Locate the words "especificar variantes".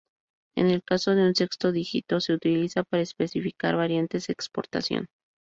3.03-4.25